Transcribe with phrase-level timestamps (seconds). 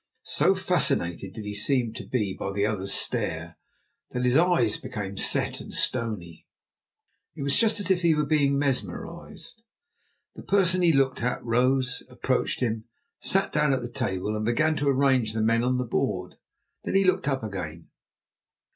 [0.23, 3.59] So fascinated did he seem to be by the other's stare
[4.09, 6.47] that his eyes became set and stony.
[7.35, 9.61] It was just as if he were being mesmerized.
[10.35, 12.85] The person he looked at rose, approached him,
[13.19, 16.33] sat down at the table and began to arrange the men on the board.
[16.83, 17.89] Then he looked up again.